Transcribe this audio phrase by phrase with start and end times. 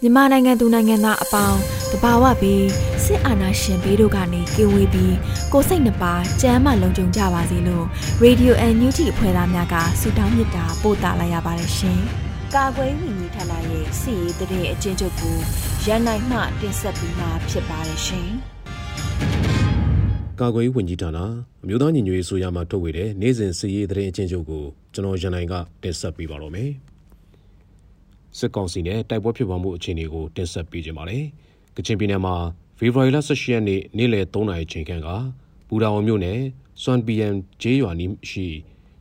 [0.00, 1.58] မြန်မာနိုင်ငံသူနိုင်ငံသားအပေါင်း
[1.92, 2.66] တဘာဝပြီး
[3.04, 5.14] စစ်အာဏာရှင်ဘေးတို့ကနေကင်းဝေးပြီး
[5.52, 7.86] ကိုစိတ်နှပါကြမ်းမှလုံခြုံကြပါစေလို့
[8.24, 12.00] Radio NUG အဖွဲ့သားများကဆုတောင်းမေတ္တာပို့သလိုက်ရပါတယ်ရှင်။
[12.54, 15.36] ကာကွယ်ဝင်ကြီးဌာနရဲ့စီရေးတရေအချင်းချုပ်ကို
[15.84, 18.28] ရန်နိုင်မှတင်ဆက်ပေးမှာဖြစ်ပါတယ်ရှင်။
[20.40, 21.18] ကာကွယ်ဝင်ကြီးဌာန
[21.64, 26.70] အမျိုးသားညီညွတ်ရေးဆိုရမှာထုတ်ဝေတဲ့နိုင်စဉ်စီရေးတရေအချင်းချုပ်ကိုကျွန်တော်ရန်နိုင်ကတင်ဆက်ပေးပါတော့မယ်။
[28.38, 31.24] စစ်ကောင်စီနဲ့တိုက်ပွဲဖြစ်ပွားမှုအခြေအနေကိုတင်ဆက်ပေးကြပါမယ်။
[31.76, 32.34] ကချင်ပြည်နယ်မှာ
[32.78, 35.08] ဖေဖော်ဝါရီလ18ရက်နေ့နေ့လယ်3နာရီချိန်ခန့်က
[35.68, 36.40] ဘူတာဝန်မြို့နယ်
[36.82, 38.46] စွမ်ပီယန်ဂျေးရွာနီးရှိ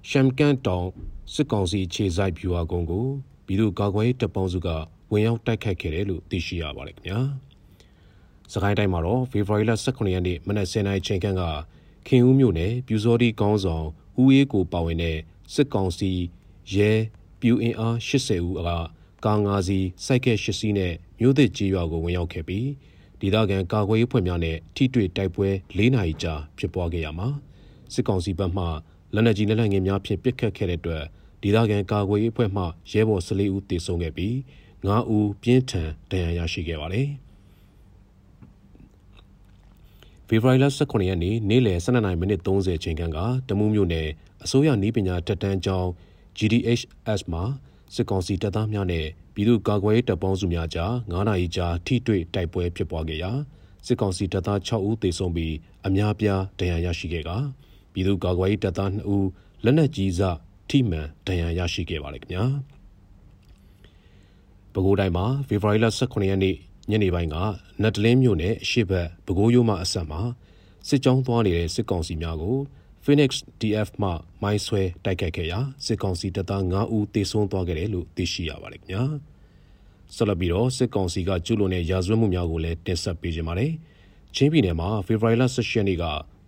[0.10, 0.88] ရှမ်ကန်တောင်
[1.34, 3.06] စစ်ကောင်စီခြေဆိုင်ဖြူဟာကုန်းကို
[3.46, 4.70] ပြည်သူ့ကာကွယ်ရေးတပ်ပေါင်းစုက
[5.12, 7.20] ဝင်ရောက်တိုက်ခတ်ခဲ့တယ်လို့သိရှိရပါတယ်ခင်ဗျာ။
[8.54, 11.44] စကိုင်းတိုင်းမှာတော့ဖေဖော်ဝါရီလ18ရက်နေ့မနက်10:00နာရီချိန်ခန့်က
[12.08, 13.86] ခင်ဦးမြို့နယ်ပြူစောတိကောင်းဆောင်
[14.22, 15.18] ဦးအေးကိုပါဝင်တဲ့
[15.54, 16.12] စစ်ကောင်စီ
[16.74, 16.92] ရဲ
[17.40, 18.60] ပြူအင်အား80ဦးက
[19.26, 22.68] ကား၅စီးစိုက်ကဲ၈စီးနဲ့မြို့သစ်ကြီးရွာကိုဝင်ရောက်ခဲ့ပြီး
[23.20, 27.28] ဒေသခံကာကွယ်ရေးဖွဲ့များနဲ့ထိတွေ့တိုက်ပွဲ၄နာရီကြာဖြစ်ပွားခဲ့ရမှာ
[27.94, 28.66] စစ်ကောင်စီဘက်မှ
[29.14, 31.04] လက်နက်ကြီးလက်နက်ငယ်များဖြင့်ပစ်ခတ်ခဲ့တဲ့အတွက်
[31.44, 34.34] ဒေသခံကာကွယ်ရေးအဖွဲ့မှရဲဘော်၁၄ဦးတေဆုံးခဲ့ပြီး
[34.80, 37.08] 9ဦးပြင်းထန်ဒဏ်ရာရရှိခဲ့ပါတယ်
[40.28, 43.20] ဖေဖော်ဝါရီလ18ရက်နေ့နေ့လယ်12:30မိနစ်30ချိန်ခန့်က
[43.50, 44.08] တမူးမြို့နယ်
[44.44, 45.90] အစိုးရနီးပညာတက်တန်းကျောင်း
[46.38, 47.44] GDHS မှာ
[47.96, 53.32] စစ်ကောင်စီတပ်သားများနဲ့ပြည်သူ့ကာကွယ်ရေးတပ်ပေါင်းစုများကြား9နာရီကြာထိတွေ့တိုက်ပွဲဖြစ်ပွားခဲ့ရာ
[53.86, 55.54] စစ်ကောင်စီတပ်သား6ဦးသေဆုံးပြီး
[55.88, 57.30] အများပြားဒဏ်ရာရရှိခဲ့က
[57.94, 59.28] ပြည်သူ့ကာကွယ်ရေးတပ်သား2ဦး
[59.64, 60.22] လက်နက်ကြီးစ
[60.70, 62.46] ထိမှန်ဒဏ်ရာရရှိခဲ့ပါတယ်ခင်ဗျာ
[64.74, 66.56] ပဲခူးတိုင်းမှာဖေဖော်ဝါရီလ18ရက်နေ့
[66.90, 67.36] ညနေပိုင်းက
[67.82, 69.02] နတ်တလင်းမြို့နယ်အရှိတ်ပဲ
[69.38, 70.22] ခူးရိုးမှအဆက်မှာ
[70.88, 72.58] စစ်ကြောင်းသွားနေတဲ့စစ်ကောင်စီများကို
[73.06, 74.10] Phoenix DF မှ
[74.44, 79.04] မိုင်းဆွဲတိုက်ခိုက်ခဲ့ရာစစ်ကောင်စီတပ်သား9ဦးသေဆုံးသွားခဲ့တယ်လို့သိရှိရပါတယ်ခင်ဗျာ
[80.16, 83.72] ဆက်လက်ပြီးတော့စစ်ကောင်စီကကျူးလွန်တဲ့ရာဇဝတ်မှုများကိုလည်းတင်ဆက်ပေးကြပါမယ်
[84.36, 86.04] ချင်းပြည်နယ်မှာဖေဖော်ဝါရီလ18ရက်နေ့က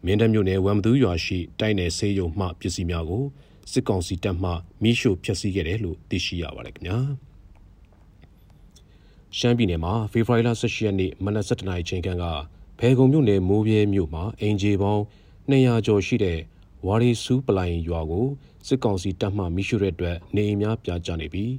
[0.06, 3.24] မင်းတပ်မြို့နယ်ဝမ်မသူရွာရှိတိုက်နယ်ဆေးရုံမှပစ္စည်းများကို
[3.72, 4.52] စစ်ကောင်စီတပ်မှ
[4.84, 6.98] မိရှို့ဖျက်ဆီးခဲ့တယ်လို့သိရှိရပါတယ်ခင်ဗျာ
[9.38, 12.26] ရှမ်းပြည်နယ်မှာဖေဖော်ဝါရီလ18ရက်နေ့မနက်7:00နာရီချိန်ခန့်က
[12.80, 15.04] ဖဲခုံမြို့နယ်မိုးပြဲမြို့မှာအင်ဂျီပေါင်း
[15.52, 16.40] 200ကျော်ရှိတဲ့
[16.86, 18.28] ဝါရီဆူးပလိုင်ရွာကို
[18.68, 21.54] စစ်ကောင်စီတပ်မှမိရှုတဲ့အတွက်နေအိမ်များပြာကျနေပြီး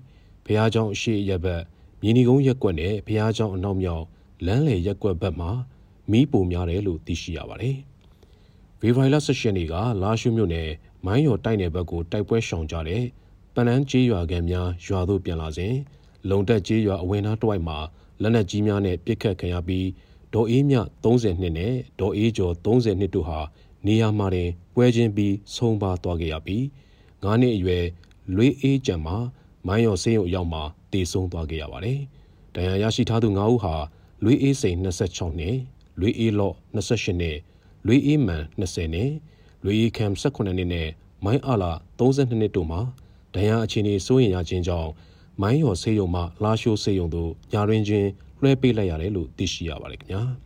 [0.44, 1.62] ဘုရားကျောင်းအရှိရက်ဘက်
[2.02, 4.04] မြေနီကုန်းရက်ကွက်နဲ့ဘုရားကျောင်းအနောက်မြောက်
[4.46, 5.50] လမ်းလေရက်ကွက်ဘက်မှာ
[6.10, 7.76] မီးပုံများတယ်လို့သိရှိရပါတယ်။
[8.80, 10.70] ဗေဗိုင်လာဆက်ရှင်တွေကလာရှုမြို့နယ်
[11.06, 13.04] မိုင်းရော်တိုက်နယ်ဘက်ကိုတိုက်ပွဲရှောင်ကြတဲ့
[13.54, 15.75] ပနန်းကျေးရွာကန်များရွာသို့ပြန်လာစဉ်
[16.30, 17.78] လုံတက်ကျေးရွာအဝင်သားတဝိုက်မှာ
[18.22, 19.86] လက်နက်ကြီးများနဲ့ပစ်ခတ်ခံရပြီး
[20.34, 23.41] ဒေါ်အေးမြ30နှစ်နဲ့ဒေါ်အေးကျော်30နှစ်တို့ဟာ
[23.86, 26.62] နေရာမှာတင်ပွဲချင်းပြီးဆုံးပါသွားခဲ့ရပြီး
[27.22, 27.84] 9နှစ်အရွယ်
[28.36, 29.16] လွေးအေးကြံမှာ
[29.66, 31.98] မိုင်းရော်ဆေးရုံအရောက်မှာတည်ဆုံးသွားခဲ့ရပါတယ်။
[32.54, 33.75] ဒဏ်ရာရရှိထားသူ9ဦးဟာ
[34.25, 35.56] လွေးအေးစိန်26နှစ်
[36.00, 37.38] လွေးအေးလော့28နှစ်
[37.86, 39.10] လွေးအေးမန်20နှစ်
[39.64, 40.88] လွေးအေးခမ်18နှစ်နဲ့
[41.25, 42.80] မိုင်းအာလာ32နှစ်တို့မှာ
[43.34, 44.91] ဒဏ်ရာအခြေအနေစိုးရိမ်ရခြင်းကြောင့်
[45.42, 48.08] မိုင်းရော်ဆေးရုံမှလာရှိုးဆေးရုံသို့ညာရင်းချင်း
[48.43, 50.22] လွှဲပေးလိုက်ရတယ်လို့သိရှိရပါတယ်ခင်ဗျာ။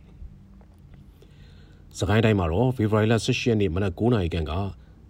[1.99, 4.51] စကိုင်းတိုင်းမှာတော့ဖေဖော်ဝါရီလ18ရက်နေ့မနက်9:00နာရီခန့်က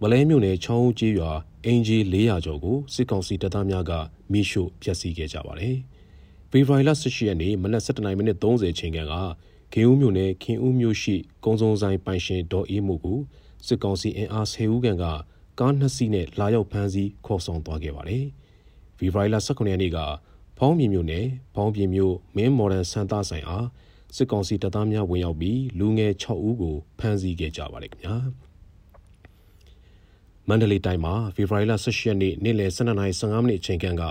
[0.00, 1.30] မလဲမြို့နယ်ချောင်းဦးကျေးရွာ
[1.64, 3.92] အင်ဂျီ400ကျော်ကိုစစ်ကောင်စီတပ်သားများက
[4.32, 5.76] မိရှို့ဖျက်ဆီးခဲ့ကြပါတယ်။
[6.50, 9.14] ဖေဖော်ဝါရီလ18ရက်နေ့မနက်7:30မိနစ်30ချိန်ခန့်က
[9.72, 13.18] ခင်ဦးမြို့နယ်ခင်ဦးမြို့ရှိကုံစုံဆိုင်ပိုင်ရှင်ဒေါ်အေးမှုကို
[13.66, 15.04] စစ်ကောင်စီအင်အား10ဦးခန့်က
[15.60, 18.24] ကားနှစ်စီးနဲ့လာရောက်ဖမ်းဆီးခေါ်ဆောင်သွားခဲ့ပါတယ်။
[18.98, 19.98] ဖေဖော်ဝါရီလ19ရက်နေ့က
[20.58, 23.66] ဖောင်းပြည်မြို့နယ်ဖောင်းပြည်မြို့မင်းမော်ဒန်စန်တာဆိုင်အား
[24.16, 28.16] စစ်ကောင်စီတပ်သားများဝင်ရောက်ပြီးလူငယ်6ဦးကိုဖမ်းဆီးခဲ့ကြပါတယ်ခင်ဗျာ
[30.48, 34.04] မန္တလေးတိုင်းမှာဖေဖော်ဝါရီလ18ရက်နေ့နေ့လယ်12:15မိနစ်အချိန်ခန့်က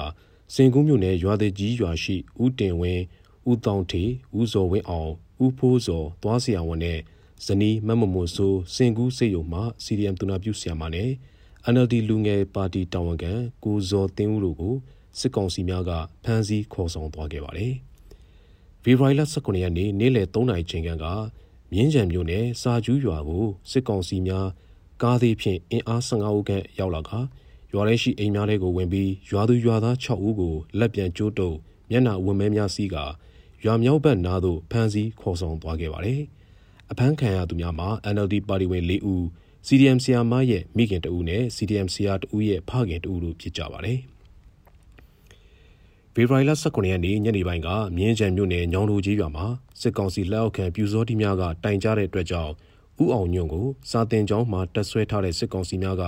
[0.54, 3.04] စင်ကူးမြို့နယ်ရွာသေးကြီးရွာရှိဦးတင်ဝင်း
[3.50, 4.04] ဦးတောင်ထေ
[4.40, 5.12] ဦးစောဝင်းအောင်
[5.44, 7.00] ဦးဖိုးစောသွားစီအောင်နဲ့
[7.46, 11.10] ဇနီးမမမွန်ဆိုစင်ကူးစေယုံမှ CDM တူနာပြုဆရာမနဲ့
[11.74, 13.34] NLD လူငယ်ပါတီတာဝန်ခံ
[13.64, 14.76] ကိုဇော်တင်းဦးတို့ကို
[15.20, 15.92] စစ်ကောင်စီများက
[16.24, 17.76] ဖမ်းဆီးခေါ်ဆောင်သွားခဲ့ပါတယ်။
[18.84, 20.90] ဖေဖော်ဝါရီလ19ရက်နေ့နေ့လယ်3နာရီချိန်က
[21.72, 24.48] မြင်းကြံမြို့နယ်စာကျူးရွာကိုစစ်ကောင်စီများ
[25.02, 27.12] ကားသေးဖြင့်အင်အား15ဦးခန့်ရောက်လာက
[27.74, 31.58] ရွာထဲရှိအိမ်များတွေကိုဝင်ပြီးရွာသူရွာသား6ဦးကိုလက်ပြန်ကျိုးတုပ်
[31.92, 32.96] မျက်နှာဝန်းမဲများစီးက
[33.64, 36.22] ရွာမြောက်ဘက်နားသို့ဖမ်းဆီးခေါ်ဆောင်သွားခဲ့ပါတယ်။
[36.92, 39.24] အဖမ်းခံရသူများမှာ NLD ပါတီဝင်၄ဦး
[39.68, 44.00] CDM ဆီယာမရဲ့မိခင်တဦးနဲ့ CDM ဆီယာတဦးရဲ့ဖခင်တဦးတို့ဖြစ်ကြပါတယ်။
[46.16, 49.46] ဖေဖော်ဝါရီလ19ရက်နေ့ညနေပိုင်းကမြင်းချံမြို့နယ်ညောင်လူကြီးရွာမှာ
[49.82, 52.52] စစ်ကောင်စီလက်အောက်ခံပြူစောတိများကတိုင်ကြားတဲ့အတွက်ကြောင့်
[53.04, 56.06] ဥအောင်ညွန့်ကိုစာတင်ကျောင်းမှာတက်ဆွဲထားတဲ့စစ်ကောင်စီများက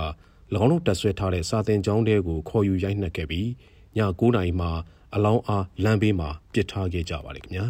[0.62, 3.48] ၎င်းတို့တက်ဆွဲထားတဲ့စာတင်ကျောင်းတဲကိုခေါ်ယူရိုက်နှက်ခဲ့ပြီး
[3.96, 4.70] ည9:00နာရီမှာ
[5.14, 7.66] အလောင်းအားလမ်းဘေးမှာပစ်ထားခဲ့ကြပါတယ်ခင်ဗျာ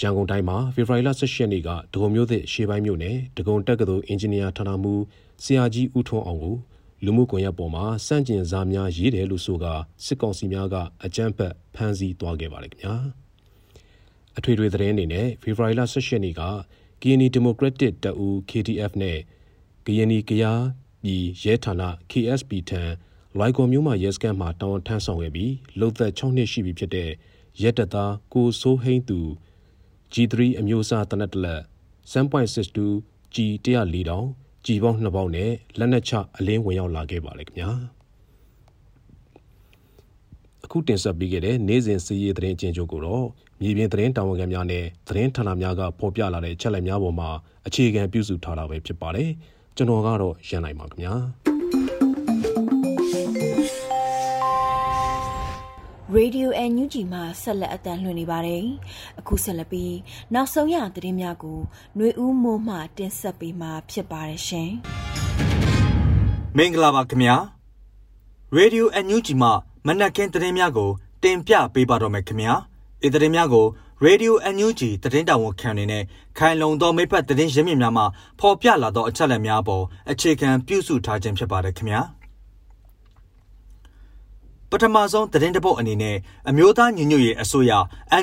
[0.00, 4.92] ရန်ကုန်တိုင်းမှာဖေဖော်ဝါရီလ18ရက်နေ့ကဒဂုံမြို့သစ်ရှေးပိုင်းမြို့နယ်ဒဂုံတက္ကသိုလ်အင်ဂျင်နီယာဌာနမှ
[5.44, 6.56] ဆရာကြီးဦးထွန်းအောင်ကို
[7.04, 9.66] လူမှုကွန်ရက်ပေါ်မှာစန့်ကျင်စာများရေးတယ်လို့ဆိုက
[10.04, 12.94] စစ်ကောင်စီများကအကြမ်းဖက်ဖမ်းဆီးသွားခဲ့ပါတယ်ခင်ဗျာ
[14.36, 16.42] အထွေထွေသတင်းအနေနဲ့ဖေဖော်ဝါရီလ18ရက်နေ့က
[17.00, 19.18] KNY Democratic တပ်ဦး KDF နဲ့
[19.84, 20.64] KNY ကရား
[21.02, 21.74] ပြည်ရဲဌာန
[22.10, 22.82] KSP ထံ
[23.38, 27.10] လိုက်ကော်မျိုးမှရဲစခန်းမှာတောင်းထမ်းဆောင်ခဲ့ပြီးလုံသက်6နှစ်ရှိပြီဖြစ်တဲ့
[27.62, 29.20] ရဲတပ်သားကိုစိုးဟိန်းသူ
[30.12, 31.62] G3 အမျိုးအစားတနက်တလက်
[32.12, 34.28] 7.62 G 104 တောင်
[34.66, 37.70] ကြည်ပေါင်းနှစ်ပေါင်းနဲ့လက်နက်ချအလင်းဝင်ရောက်လာခဲ့ပါလေခင်ဗျာ
[40.64, 43.26] အခုတင်ဆက်ပေးခဲ့တဲ့နေ့စဉ်စီးရီးသတင်းချင်းချုပ်ကိုတော့
[43.60, 47.30] မြေပြင်သတင်းတာဝန်ခံများနဲ့သတင်းဌာနများကဖော်ပြလာတဲ့ချက်လက်များပေါ်မှာ
[47.66, 49.30] အခြေခံပြုစုထားတာပဲဖြစ်ပါတယ်
[49.76, 51.14] ကျွန်တော်ကတော့ရန်နိုင်ပါခင်ဗျာ
[56.12, 58.64] Radio NUG မှာဆက်လက်အတန်းလှည့်နေပါတယ်။
[59.20, 59.94] အခုဆက်လက်ပြီး
[60.34, 61.58] နောက်ဆုံးရသတင်းများကို
[61.96, 64.70] ຫນွေဦးမိုးမှတင်ဆက်ပေးမှာဖြစ်ပါတယ်ရှင်။
[66.56, 67.36] မင်္ဂလာပါခင်ဗျာ။
[68.58, 69.52] Radio NUG မှာ
[69.86, 70.90] မနက်ခင်းသတင်းများကို
[71.22, 72.54] တင်ပြပေးပါတော့မယ်ခင်ဗျာ။
[73.02, 73.66] ဒီသတင်းများကို
[74.06, 76.04] Radio NUG သတင်းတောင်ဝန်ခံနေနဲ့
[76.38, 78.04] ခိုင်လုံသောမိဖက်သတင်းရင်းမြစ်များမှ
[78.40, 82.02] ဖော်ပြလာသောအချက်အလက်များပေါ်အခြေခံပြုစုထားခြင်းဖြစ်ပါတယ်ခင်ဗျာ။
[84.76, 86.16] ပထမဆုံးသတင်းတပုတ်အနေနဲ့
[86.48, 87.72] အမျိုးသားညီညွတ်ရေးအစိုးရ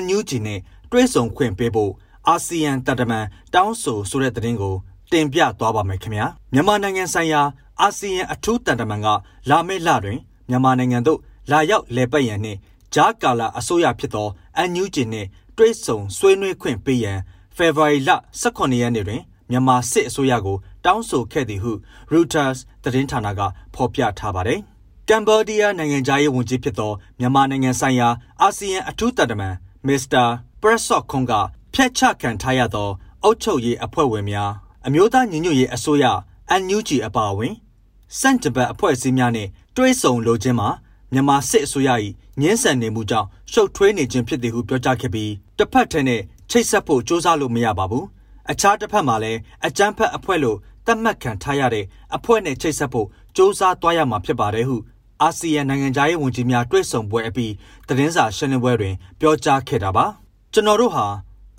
[0.02, 0.60] NUG နဲ့
[0.90, 1.92] တွဲဆုံခွင့်ပေးဖို့
[2.28, 4.74] အာဆီယံတပ်တမန်တောင်းဆိုဆိုတဲ့သတင်းကို
[5.12, 7.42] တင်ပြသွားပါမယ်ခင်ဗျာမြန်မာနိုင်ငံဆိုင်ရာ
[7.80, 9.06] အာဆီယံအထူးတန်တမန်က
[9.50, 10.18] လာမယ့်လတွင်
[10.48, 11.18] မြန်မာနိုင်ငံသို့
[11.50, 12.58] လာရောက်လည်ပတ်ရန်နှင့်
[12.94, 14.28] ဂျာကာလာအစိုးရဖြစ်သော
[14.70, 17.18] NUG နှင့်တွဲဆုံဆွေးနွေးခွင့်ပေးရန်
[17.56, 18.10] ဖေဖော်ဝါရီလ
[18.42, 21.72] 18ရက်နေ့တွင်မြန်မာစစ်အစိုးရကိုတောင်းဆိုခဲ့သည်ဟု
[22.12, 23.40] Reuters သတင်းဌာနက
[23.74, 24.62] ဖော်ပြထားပါတယ်
[25.08, 28.08] ကမ်ဘောဒီးယားနိုင်ငံသားရေးဝန်ကြီးဖြစ်သောမြန်မာနိုင်ငံဆိုင်ရာ
[28.40, 29.54] အာဆီယံအထူးတတမန်
[29.86, 30.24] မစ္စတာ
[30.60, 31.32] ပရက်ဆော့ခွန်က
[31.74, 32.88] ဖျက်ချခံထားရသော
[33.22, 34.50] အုပ်ချုပ်ရေးအဖွဲ့ဝင်များ
[34.86, 36.04] အမျိုးသားညီညွတ်ရေးအစိုးရ
[36.62, 37.54] NUG အပါအဝင်
[38.18, 40.68] စန့်တပတ်အဖွဲ့အစည်းများနဲ့တွဲဆုံလိုခြင်းမှာ
[41.12, 41.90] မြန်မာစစ်အစိုးရ၏
[42.40, 46.20] ငင်းဆန်နေမှုကြောင့်ရှုပ်ထွေးနေခြင်းဖြစ်သည်ဟုပြောကြားခဲ့ပြီးတစ်ဖက်ထဲနဲ့
[46.50, 48.06] ချိတ်ဆက်ဖို့ကြိုးစားလို့မရပါဘူး
[48.50, 51.84] အခြားတစ်ဖက်မှာလည်းအကြမ်းဖက်အဖွဲ့လို့သတ်မှတ်ခံထားရတဲ့
[52.16, 53.06] အဖွဲ့နဲ့ချိတ်ဆက်ဖို့
[53.36, 54.76] ကြိုးစားသွားရမှာဖြစ်ပါတယ်ဟု
[55.22, 57.52] အာဆီယံနိုင်ငံသားရေးဝန်ကြီးများတွေ့ဆုံပွဲအပြီး
[57.88, 60.06] သတင်းစာရှင်းလင်းပွဲတွင် ပြောကြားခဲ့တာပါ
[60.52, 61.06] ကျွန်တော်တို့ဟာ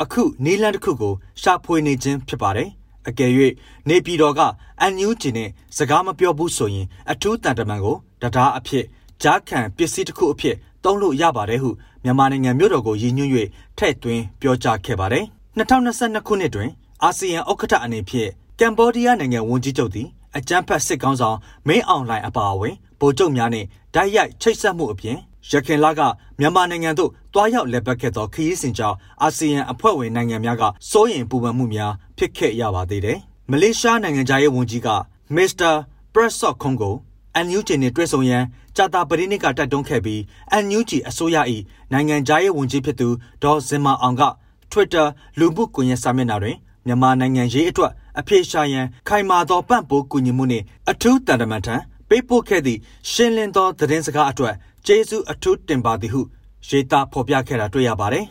[0.02, 2.70] အခုနီလန်တစ်ခုကိုရှာဖွေနေခြင်းဖြစ်ပါတယ်
[3.08, 3.32] အကယ်၍
[3.90, 4.40] နေပြည်တော်က
[4.82, 8.86] အန်ယူဂျီနဲ့စကားမပြောဘူးဆိုရင်အထူးတန်တမန်ကိုတရားအဖြစ်
[9.22, 11.70] ဂျားခံပစ္စည်းတစ်ခုအဖြစ်သုံးလို့ရပါတယ်ဟု
[12.04, 13.32] မြန်မာနိုင်ငံမြို့တော်ကိုရည်ညွှန်း၍
[13.78, 15.26] ထည့်သွင်းပြောကြားခဲ့ပါတယ်
[15.58, 16.70] 2022ခုနှစ်တွင်
[17.04, 18.30] အာဆီယံဥက္ကဋ္ဌအနေဖြင့်
[18.60, 25.18] ကမ်ဘောဒီးယားနိုင်ငံဝန်ကြီးချုပ်သည်အကြမ်းဖက်စစ်ကောင်းဆောင်မင်းအောင်လှိုင်အပါအဝင် ဗိုလ်ချုပ်များနဲ့ဓာတ်ရိုက်ချိတ်ဆက်မှုအပြင်
[25.52, 26.02] ရခိုင်လက
[26.40, 33.18] မြန်မာနိုင်ငံသို့တွားရောက်လက်ပတ်ခဲ့သောခရီးစဉ်ကြောင့်အာဆီယံအဖွဲ့ဝင်နိုင်ငံများကစိုးရိမ်ပူပန်မှုများဖြစ်ခဲ့ရပါသေးတယ်။
[33.52, 34.88] မလေးရှားနိုင်ငံသားရေးဝန်ကြီးက
[35.36, 35.72] မစ္စတာ
[36.14, 36.96] ပရက်ဆော့ခွန်ကို
[37.36, 38.44] အန်ယူဂျီနဲ့တွေ့ဆုံရန်
[38.76, 41.38] ဂျာတာပရိနစ်ကတိုက်တွန်းခဲ့ပြီးအန်ယူဂျီအစိုးရ၏
[41.92, 43.08] နိုင်ငံသားရေးဝန်ကြီးဖြစ်သူ
[43.44, 44.24] ဒေါ်ဇင်မာအောင်က
[44.72, 45.08] Twitter
[45.40, 51.76] လူမှုကွန်ရက်စာမျက်နှာတွင်မြန်မာနိုင်ငံရေးအတွက်အပြေရှာရန်ခိုင်မာသောပံ့ပိုးကူညီမှုနှင့်အထူးတန်တမန်ထံ
[52.14, 52.80] ပေးပို့ခဲ့သည့်
[53.12, 54.56] ရှင်းလင်းသောသတင်းစကားအတွက်
[54.86, 56.22] ကျေးဇူးအထူးတင်ပါသည်ဟု
[56.68, 58.26] ရေးသားဖော်ပြခဲ့တာတွေ့ရပါတယ်။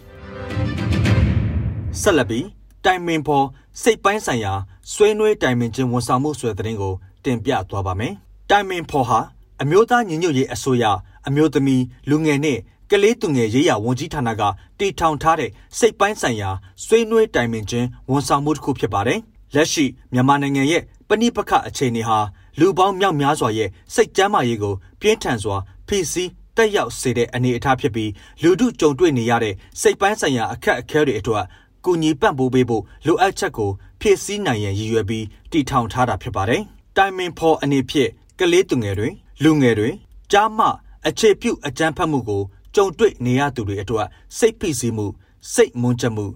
[2.01, 2.47] ဆက်လက်ပြီး
[2.85, 3.47] တိုင်မင်ဖော်
[3.83, 4.53] စိတ်ပိုင်းဆိုင်ရာ
[4.93, 8.13] ဆွေးနွေးတိုင်ပင်ခြင်းဝန်ဆောင်မှုဆိုတဲ့သတင်းကိုတင်ပြသွားပါမယ်။
[8.51, 9.19] တိုင်မင်ဖော်ဟာ
[9.63, 10.85] အမျိုးသားညီညွတ်ရေးအစိုးရ
[11.27, 12.59] အမျိုးသမီးလူငယ်နဲ့
[12.91, 14.43] ကလေးသူငယ်ရေးရာဝန်ကြီးဌာနက
[14.79, 16.51] တည်ထောင်ထားတဲ့စိတ်ပိုင်းဆိုင်ရာ
[16.85, 19.21] ဆွေးနွေးတိုင်ပင်ခြင်းဝန်ဆောင်မှုတစ်ခုဖြစ်ပါတယ်။
[19.55, 22.19] လက်ရှိမြန်မာနိုင်ငံရဲ့ပ ဏိပခအခြေအနေဟာ
[22.59, 25.57] လူပေါင်းမြောက်များစွာရဲ့စိတ်ကြမ်းမာရေးကိုပြင်းထန်စွာ
[25.89, 28.11] ဖိဖိစီးတက်ရောက်စေတဲ့အနေအထားဖြစ်ပြီး
[28.43, 31.45] လူထုကြုံတွေ့နေရတဲ့စိတ်ပိုင်းဆိုင်ရာအခက်အခဲတွေအတွက်
[31.85, 36.63] ကူညီပံ့ပိုးပေးဖို့လိုအပ်ချက်ကိုဖြည့်ဆည်းနိုင်ရန်ရည်ရွယ်ပြီးတည်ထောင်ထားတာဖြစ်ပါတယ်။
[36.97, 39.09] တိုင်မင်ဖော်အနေဖြင့်ကလေးသူငယ်တွေ
[39.43, 39.91] လူငယ်တွေ
[40.33, 40.67] ကြားမှ
[41.09, 42.43] အခြေပြုအကြမ်းဖက်မှုကို
[42.75, 44.07] ကြုံတွေ့နေရသူတွေအတွက်
[44.39, 45.07] စိတ်ဖိစီးမှု
[45.55, 46.27] စိတ်မွန်းချက်မှု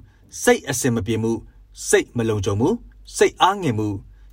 [0.42, 1.32] စိတ်အစင်မပြေမှု
[1.88, 2.68] စိတ်မလုံခြုံမှု
[3.16, 3.88] စိတ်အားငယ်မှု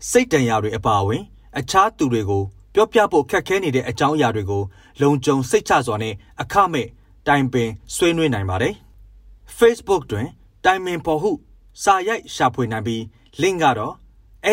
[0.09, 1.23] စိတ်တန်ရာတွေအပါအဝင်
[1.59, 2.43] အခြားသူတွေကို
[2.73, 4.63] ပြောပြဖို့ခက်ခဲနေတဲ့အကြောင်းအရာတွေကို
[5.01, 6.87] လုံခြုံစိတ်ချစွာနဲ့အခမဲ့
[7.27, 8.73] တိုင်ပင်ဆွေးနွေးနိုင်ပါတယ်။
[9.57, 10.27] Facebook တွင်
[10.65, 11.31] တိုင်ပင်ပေါ်ဟု
[11.83, 13.01] စာရိုက်ရှာဖွေနိုင်ပြီး
[13.41, 13.95] link ကတော့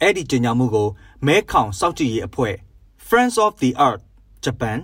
[0.01, 0.87] အဲ့ဒီကြေညာမှုကို
[1.25, 2.55] မဲခေါင်စောက်ကြည့်ရေးအဖွဲ့
[3.07, 4.03] Friends of the Earth
[4.45, 4.77] Japan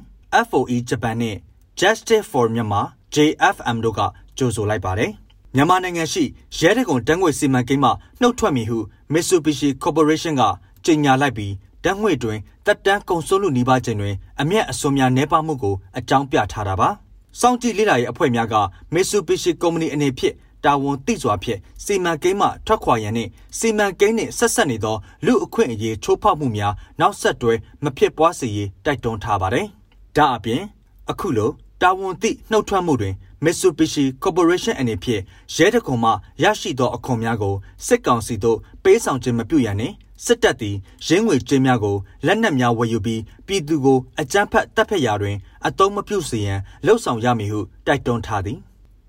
[0.48, 1.38] FOE Japan နဲ့
[1.80, 4.00] Justice for Myanmar JFM တို့က
[4.38, 5.12] ကြိုဆိုလိုက်ပါတယ်။
[5.56, 6.24] မြန်မာနိုင်ငံရှိ
[6.60, 7.90] ရဲတကွန်တန်းငွေစီမံကိန်းမှ
[8.22, 8.78] နှုတ်ထွက်မည်ဟု
[9.14, 10.44] Mitsubishi Corporation က
[10.86, 16.90] ကြေညာလိုက်ပြီးတန်းငွေတွင်တက်တန်းကုန်စိုးလူနီးပါးခြင်းတွင်အမျက်အစွန်များနှဲပါမှုကိုအကြောင်းပြထားတာပါ။
[17.40, 18.56] စောင့်ကြည့်လေ့လာရေးအဖွဲ့များက
[18.94, 20.36] Mitsubishi Company အနေဖြင့်
[20.66, 29.68] တာဝန်သိစွာဖြင့်စီမံကိန်းမှထွက်ခွာရန်နှင့်စီမံကိန်းနှင့်ဆက်ဆက်နေသောလူအခွင့်အရေးချိုးဖောက်မှုများနောက်ဆက်တွဲမဖြစ်ပွားစေရေးတိုက်တွန်းထားပါတယ်။
[30.16, 30.62] ဒါအပြင်
[31.10, 35.22] အခုလို တာဝန်သိနှုတ်ထွက်မှုတွင် Mitsubishi Corporation အနေဖြင့်
[35.56, 36.12] ရဲတကွန်မှ
[36.44, 37.56] ရရှိသောအခွန်များကို
[37.86, 39.96] စစ်ကောင်စီသို့ပေးဆောင်ခြင်းမပြုရန်နှင့်
[40.26, 40.76] စစ်တပ်သည်
[41.08, 41.96] ရင်းငွေကြေးများကို
[42.26, 48.60] လက်နက်များဝယ်ယူပြီးပြည်သူကိုအကြမ်းဖက်တပ်ဖက်ရာတွင်အတုံးမပြုစေရန်လှုံ့ဆော်ရမည်ဟုတိုက်တွန်းထားသည်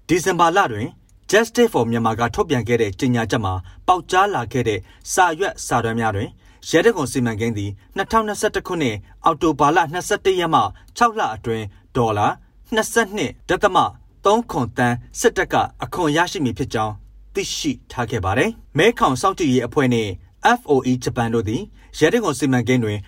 [0.09, 0.89] ဒီဇင်ဘာလတွင်
[1.31, 3.55] Justice for Myanmar ကထုတ်ပြန်ခဲ့တဲ့ကြေညာချက်မှာ
[3.87, 4.81] ပေါက်ကြားလာခဲ့တဲ့
[5.13, 6.29] စာရွက်စာတမ်းများတွင်
[6.69, 9.79] ရဲတကွန်စီမံကိန်းသည်2021ခုနှစ်အောက်တိုဘာလ
[10.11, 10.61] 22ရက်မှ
[10.99, 11.65] 6လအတွင်း
[11.97, 12.29] ဒေါ်လာ
[12.71, 16.95] 22.3 3ခွန်တန်းစစ်တပ်ကအခွန်ရရှိမည်ဖြစ်ကြောင်း
[17.35, 20.11] သိရှိထားခဲ့ပါတယ်။မဲခေါင်စောင့်ကြည့်ရေးအဖွဲ့နှင့်
[20.59, 21.63] FOE ဂျပန်တို့သည်
[21.99, 22.99] ရဲတကွန်စီမံကိန်းတွင်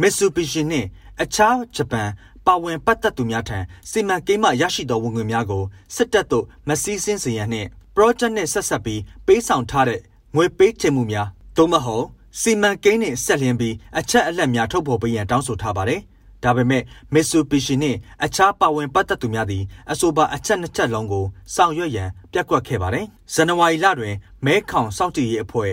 [0.00, 0.88] Mitsubishi နှင့်
[1.22, 2.08] အခြားဂျပန်
[2.46, 3.58] ပါဝင်ပတ်သက်သူများထံ
[3.90, 5.62] စီမံကိန်းမှရရှိသောဝင်ငွေများကို
[5.96, 10.00] စစ်တပ်သို့မစည်းစင်းစေရန်နှင့် project နှင့်ဆက်ဆက်ပြီးပေးဆောင်ထားတဲ့
[10.36, 12.06] ငွေပေးချေမှုများသို့မဟုတ်
[12.40, 16.00] စီမံကိန်းနှင့်ဆက်လျင်းပြီးအချက်အလက်များထုတ်ဖော်ပေးရန်တောင်းဆိုထားပါတယ်။
[16.44, 16.82] ဒါပေမဲ့
[17.12, 25.72] Mitsubishi နှင့်အခြားပါဝင်ပတ်သက်သူများသည်အဆိုပါအချက်နှစ်ချက်လုံးကိုဆောင်ရွက်ရန်ပြက်ကွက်ခဲ့ပါတယ်။ဇန်နဝါရီလတွင်မဲခေါင်စောင့်ကြည့်ရေးအဖွဲ့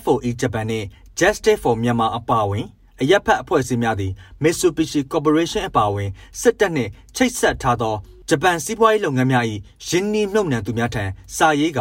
[0.00, 0.86] FOE Japan နှင့်
[1.18, 2.66] Justice for Myanmar အပါအဝင်
[3.00, 7.94] အရက်ဖက်အဖွဲ့အစည်းများသည် Mitsubishi Corporation အပါအဝင်စစ်တပ်နှင့်ချိတ်ဆက်ထားသော
[8.28, 9.44] ဂျပန်စီးပွားရေးလုပ်ငန်းများ၏
[9.88, 11.04] ရင်းနှီးမြှုပ်နှံသူများထံ
[11.36, 11.80] စာရေးက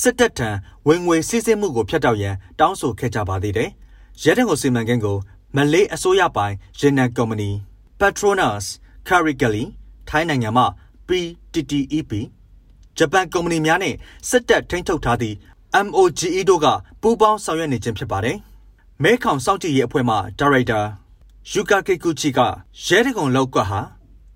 [0.00, 0.48] စစ်တပ်ထံ
[0.88, 3.70] ဝင်ငွေစည်းစိမ်မှုကိုဖျက်တောက်ရန်တောင်းဆိုခဲ့ကြပါသေးတယ်။
[4.22, 5.16] ရဲတံကိုစီမံကိန်းကို
[5.56, 7.50] မလေးအစိုးရပိုင်ရင်းနှံကုမ္ပဏီ
[7.98, 8.66] Petronas
[9.08, 9.64] Carigali
[10.08, 10.64] ထိုင်းနိုင်ငံမှ
[11.08, 12.12] PTTEP
[12.96, 13.94] ဂျပန်ကုမ္ပဏီများနဲ့
[14.28, 15.36] စစ်တပ်ထိန်းချုပ်ထားသည့်
[15.86, 16.66] MOGE တို့က
[17.02, 18.36] ပူးပေါင်းဆောင်ရွက်နေခြင်းဖြစ်ပါတယ်။
[19.02, 20.80] မဲခေါင်စောင့်ကြည့်ရေးအဖွဲ့မှဒါရိုက်တာ
[21.52, 22.38] ယူကာကေကူချီက
[22.86, 23.80] ရဲတကုံလောက်ကွက်ဟာ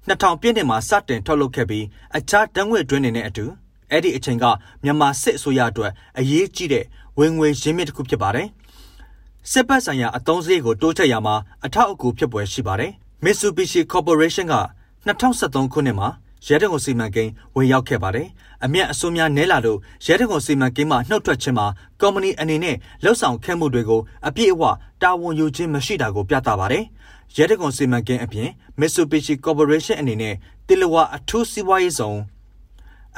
[0.09, 1.85] 2000ပြည့်နှစ်မှာစတင်ထုတ်လုပ်ခဲ့ပြီး
[2.17, 3.45] အခြားတန်းငွေတွင်းတွေနဲ့အတူ
[3.91, 4.45] အဲ့ဒီအချိန်က
[4.85, 6.85] မြန်မာစစ်အစိုးရအတွက်အရေးကြီးတဲ့
[7.19, 8.49] ဝင်ငွေရင်းမြစ်တစ်ခုဖြစ်ပါတယ်။
[9.51, 11.35] စစ်ပတ်ဆိုင်ရာအသုံးစရိတ်ကိုတိုးချဲ့ရမှာ
[11.65, 12.93] အထောက်အကူဖြစ်ပွဲရှိပါတယ်။
[13.25, 14.57] Mitsubishi Corporation က
[15.07, 16.09] 2023ခုနှစ်မှာ
[16.47, 18.29] ရဲတံခွန်စီမံကိန်းဝင်ရောက်ခဲ့ပါတယ်။
[18.65, 21.67] အမျက်အစွန်းများနဲလာလို့ရဲတံခွန်စီမံကိန်းမှနှုတ်ထွက်ခြင်းမှာ
[22.01, 24.63] ကုမ္ပဏီအနေနဲ့လှုပ်ဆောင်ခဲ့မှုတွေကိုအပြည့်အဝ
[25.03, 26.85] တာဝန်ယူခြင်းမရှိတာကိုပြသပါတယ်။
[27.37, 28.49] ရဲတံခွန်စီမံကိန်းအပြင်
[28.81, 30.35] Mitsubishi Corporation အနေနဲ့
[30.67, 32.19] တေလဝါအထူးစီးပွားရေးဆောင်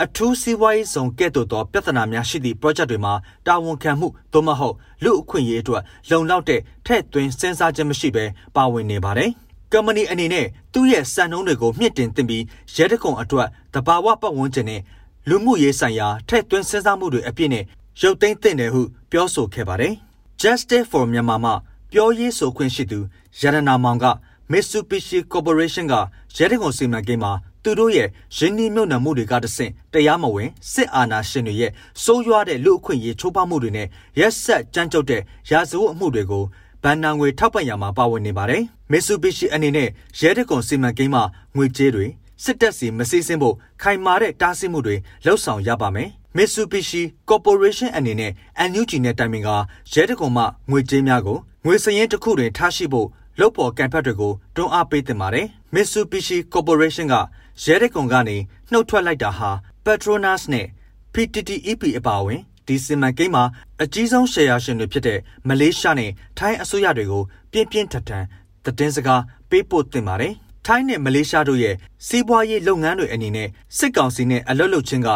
[0.02, 3.12] အထူးစီးပွားရေးဆောင်ကဲ့သို့သောပြဿနာများရှိသည့် project တွေမှာ
[3.46, 4.74] တာဝန်ခံမှုသို့မဟုတ်
[5.04, 8.24] လူအခွင့်အရေးအတွက်လုံလောက်တဲ့ထဲ့သွင်းစဉ်းစားခြင်းမရှိဘဲ
[8.56, 9.30] ပါဝင်နေပါတယ်။
[9.72, 14.80] ကုမ္ပဏီအနေနဲ့သူ့ရဲ့စံနှုန်းတွေကိုမြင့်တင်သင့်ပြီးရဲတကုံအတွက်တဘာဝပတ်ဝန်းကျင်နဲ့
[15.28, 17.64] လူမှုရေးဆိုင်ရာထက်သွင်းစဉ်းစားမှုတွေအပြည့်နဲ့
[18.00, 19.94] ရုပ်သိမ်းသင့်တယ်ဟုပြောဆိုခဲ့ပါတယ်။
[20.42, 21.52] Justice for Myanmar မှ
[21.92, 22.98] ပြောရေးဆိုခွင့်ရှိသူ
[23.40, 24.06] ရတနာမောင်က
[24.50, 25.94] Mitsubishi Corporation က
[26.36, 27.32] ရဲတကုံစီမံကိန်းမှာ
[27.64, 36.44] သူတို့ရဲ့ရင်းနှီးမြှုပ်နှံမှုတွေကတဆင့်တရားမဝင်စစ်အာဏာရှင်တွေရဲ့စိုးရွားတဲ့လူအခွင့်အရေးချိုးဖောက်မှုတွေနဲ့ရက်ဆက်ကြမ်းကြုတ်တဲ့ရာဇဝတ်အမှုတွေကို
[36.82, 39.88] ဘန်နာငွေထောက်ပံ့ရမှာပါဝင်နေပါတယ်။ Mitsubishi အနေနဲ့
[40.20, 41.20] ရဲတကွန်စီမံကိန်းမှ
[41.56, 42.06] ငွေကြေးတွေ
[42.44, 48.32] စစ်တပ်စီမစည်းစင်းဖို့ခိုင်မာတဲ့တားဆီးမှုတွေလှုပ်ဆောင်ရပါမယ်။ Mitsubishi Corporation အနေနဲ့
[48.70, 49.48] NUG နဲ့တိုင်ပင်က
[49.92, 53.08] ရဲတကုံမှငွေကြေးများကိုငွေစရင်တစ်ခုတွင်ထားရှိဖို့
[53.40, 57.14] လုပ်ပေါ်ကံဖက်တွေကိုတွန်းအားပေးတင်ပါတယ်။ Mitsubishi Corporation က
[57.62, 58.36] ရဲတကုံကနေ
[58.70, 59.50] နှုတ်ထွက်လိုက်တာဟာ
[59.84, 60.66] Petronas နဲ့
[61.14, 63.44] PTTEP အပါအဝင်ဒီစီမံကိန်းမှာ
[63.82, 65.18] အကြီးဆုံးရှယ်ယာရှင်တွေဖြစ်တဲ့
[65.48, 68.24] မလေးရှားနဲ့ထိုင်းအစိုးရတွေကိုပြင်းပြင်းထန်ထန်
[68.64, 70.32] သတင်းစကားပေးပို့တင်ပါတယ်။
[70.66, 71.74] ထိုင်းနဲ့မလေးရှားတို့ရဲ့
[72.06, 75.08] စီးပွားရေးလုပ်ငန်းတွေအနေနဲ့စစ်ကောင်စီနဲ့အလွတ်လုပ်ချင်းက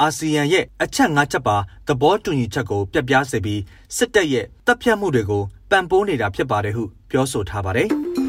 [0.00, 3.60] အာဆီယံရဲ့အချက်၅ချက်ပါသဘောတူညီချက်ကိုပြပြစေပြီး
[3.96, 7.90] စစ်တပ်ရဲ့တပ်ဖြတ်မှုတွေကိုပံ့ပိုးနေတာဖြစ်ပါတယ်ဟုပြောဆိုထားပါတယ်။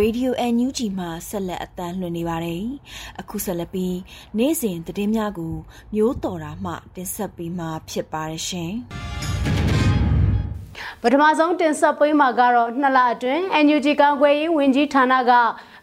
[0.00, 2.64] Radio NUG မှာဆက်လက်အသံလွှင့်နေပါတယ်။
[3.20, 3.96] အခုဆက်လက်ပြီး
[4.38, 5.54] နေ့စဉ်သတင်းများကို
[5.94, 8.72] မျိုးတော်တာမှ တင်ဆက်ပေးမှာဖြစ်ပါတယ်ရှင်။
[11.02, 15.32] ပထမဆုံးတင်ဆက်ပေးမှာကတော့နှစ်လအတွင်း NUG ကာကွယ်ရေးဝန်ကြီးဌာနက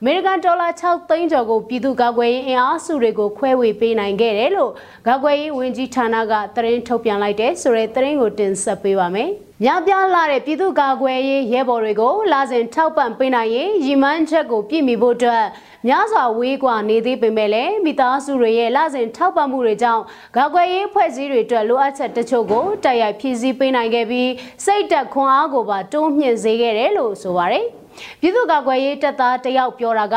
[0.02, 4.72] အမေရိကန်ဒေါ်လာ6သိန်းကျော်ကိုပြည်သူ့ကာကွယ်ရေးအင်အားစုတွေကိုခွဲဝေပေးနိုင်ခဲ့တယ်လို့
[5.08, 9.30] ကာကွယ်ရေးဝန်ကြီးဌာနကသတင်းထုတ်ပြန်လိုက်တဲ့ဆိုတဲ့သတင်းကိုတင်ဆက်ပေးပါမယ်။
[9.64, 15.46] များပြားလာတဲ့ပြည်သူ့ကာကွယ်ရေးရဲဘော်တွေကိုလာစဉ်ထောက်ပံ့ပေးနိုင်ရင်ရည်မှန်းချက်ကိုပြည့်မီဖို့အတွက်
[15.88, 20.04] များစွာဝေးကွာနေသေးပေမဲ့လည်းမိသားစုတွေရဲ့လာစဉ်ထောက်ပံ့မှုတွေကြောင့်
[20.38, 24.30] ကာကွယ်ရေးဖွဲ့စည်းတွေအတွက်လိုအပ်ချက်တချို့ကိုတိုက်ရိုက်ဖြည့်ဆည်းပေးနိုင်ခဲ့ပြီး
[24.66, 27.68] စိတ်တက်ခွန်အားကိုပါတိုးမြှင့်စေခဲ့တယ်လို့ဆိုပါတယ်။
[28.22, 30.16] ပြည်သူ့ကာကွယ်ရေးတပ်သားတယောက်ပြောတာက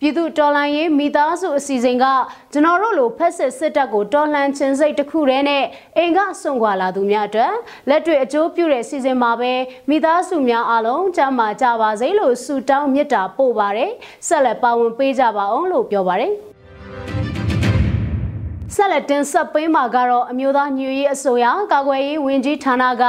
[0.00, 2.04] ပြည်သူတော်လှန်ရေးမိသားစုအစီအစဉ်က
[2.52, 5.64] ကျွန်တော်တို့လိုဖက်စစ်စစ်တပ်ကိုတော်လှန်ခြင်းစိတ်တစ်ခုတည်းနဲ့
[5.96, 7.52] အိမ်ကစွန့်ခွာလာသူများအတွက်
[7.88, 9.52] လက်တွေ့အကျိုးပြုတဲ့စီစဉ်မှာပဲ
[9.88, 13.92] မိသားစုများအားလုံးကြမ်းမာကြပါစေလို့ဆုတောင်းမေတ္တာပို့ပါတယ်
[14.28, 16.32] ဆက်လက်ပါဝင်ပေးကြပါအောင်လို့ပြောပါတယ်
[18.74, 23.04] ဆက်လက်တင်ဆက်ပေးမှာကတော့အမျိုးသားညွရေးအစိုးရကာကွယ်ရေးဝန်ကြီးဌာနက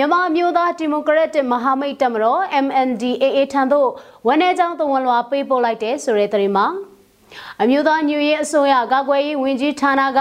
[0.00, 3.88] မြန်မာမျိုးသားဒီမိုကရက်တစ်မဟာမိတ်တပ်မတော် MNDAA ထံသို့
[4.26, 6.66] ဝန်내ကြောင်းသဝန်လွှာပေးပို့လိုက်တဲ့ဆိုတဲ့သတင်းမှာ
[7.62, 10.20] အမျိုးသားညွရေးအစိုးရကာကွယ်ရေးဝန်ကြီးဌာနက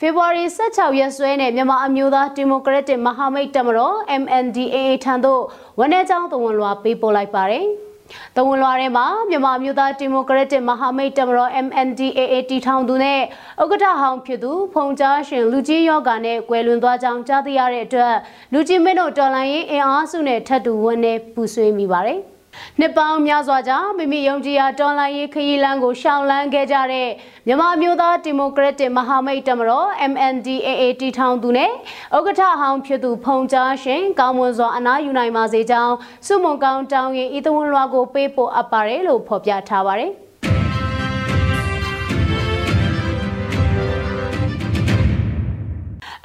[0.00, 5.42] ဖေဖော်ဝါရီ16ရက်စွဲနဲ့မြန်မာအမျိုးသားဒီမိုကရက်တစ်မဟာမိတ်တပ်မတော် MNDAA ထံသို့
[5.78, 7.66] ဝန်내ကြောင်းသဝန်လွှာပေးပို့လိုက်ပါတယ်။
[8.36, 13.20] တဝန်လွှာထဲမှာမြန်မာမျိုးသားဒီမိုကရက်တစ်မဟာမိတ်တမတော် MNDAA တီထောင်သူနဲ့
[13.62, 18.14] ဥက္ကဋ္ဌဟောင်းဖြစ်သူဖုန်ကြားရှင်လူကြီးယောဂါနဲ့ကွယ်လွန်သွားကြောင်းကြားသိရတဲ့အတွက်
[18.52, 22.20] လူကြီးမင်းတို့တော်လိုင်းရေးအင်အားစုနဲ့ထပ်တူဝန်နဲ့ပူဆွေးမိပါတယ်။
[22.80, 27.08] နှစ်ပေါင်းများစွာကြာမိမိယုံကြည်ရာတော်လှန်ရေးခရီးလမ်းကိုရှောင်လန်းခဲ့ကြတဲ့
[27.46, 31.70] မြန်မာမျိုးသားဒီမိုကရက်တစ်မဟာမိတ်တမတော် MNDAA တီထောင်သူနဲ့
[32.16, 35.94] ဥက္ကဋ္ဌဟောင်းဖြစ်သူဖုန်ကြားရှင်ကောင်းမွန်စွာအနားယူနိုင်ပါစေကြောင်း
[36.26, 40.12] စုမုံကောင်းတောင်းရင်ဤသဝန်လွှာကိုပေးပို့အပ်ပါတယ်လို့ဖော်ပြထားပါတယ်။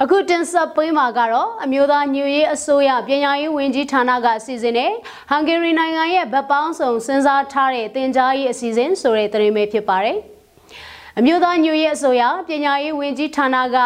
[0.02, 4.92] အခုတင်ဆက်ပေးမှာကတော့အမျိုးသားညွရေးအစိုးရပြည်ညာရေးဝန်ကြီးဌာနကစီစဉ်တဲ့
[5.30, 10.18] ဟန်ဂေရီနိုင်ငံရဲ့ဗတ်ပေါင်းဆောင်စဉ်းစားထားတဲ့တင် जा ရေးအစီအစဉ်ဆိုတဲ့သတင်းပဲဖြစ်ပါတယ်။
[11.18, 13.76] အမျိုးသားညွရေးအစိုးရပညာရေးဝန်ကြီးဌာနက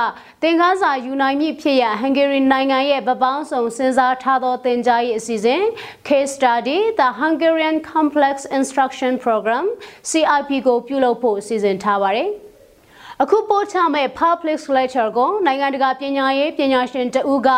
[0.42, 5.62] သင်ခန်းစာယူနိုင်မြဖြစ်ရဟန်ဂေရီနိုင်ငံရဲ့ဗပောင်းဆောင်စဉ်းစားထားသောသင်ကြားရေးအစီအစဉ်
[6.09, 9.64] Case Study The Hungarian Complex Instruction Program
[10.11, 12.31] CIP ကိုပြုလုပ်ဖို့စီစဉ်ထားပါတယ်။
[13.22, 17.48] အခုပို့ချမဲ့ public lecture ကိုနိုင်ငံတကာပညာရေးပညာရှင်တဦးက